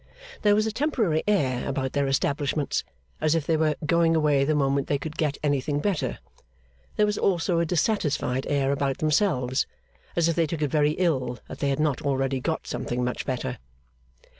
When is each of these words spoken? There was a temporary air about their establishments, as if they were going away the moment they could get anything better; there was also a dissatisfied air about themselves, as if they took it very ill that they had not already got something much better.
There 0.41 0.55
was 0.55 0.65
a 0.65 0.71
temporary 0.71 1.21
air 1.27 1.69
about 1.69 1.93
their 1.93 2.07
establishments, 2.07 2.83
as 3.21 3.35
if 3.35 3.45
they 3.45 3.55
were 3.55 3.75
going 3.85 4.15
away 4.15 4.43
the 4.43 4.55
moment 4.55 4.87
they 4.87 4.97
could 4.97 5.15
get 5.15 5.37
anything 5.43 5.79
better; 5.79 6.17
there 6.95 7.05
was 7.05 7.19
also 7.19 7.59
a 7.59 7.67
dissatisfied 7.67 8.47
air 8.49 8.71
about 8.71 8.97
themselves, 8.97 9.67
as 10.15 10.27
if 10.27 10.35
they 10.35 10.47
took 10.47 10.63
it 10.63 10.71
very 10.71 10.93
ill 10.93 11.37
that 11.47 11.59
they 11.59 11.69
had 11.69 11.79
not 11.79 12.01
already 12.01 12.39
got 12.39 12.65
something 12.65 13.03
much 13.03 13.27
better. 13.27 13.59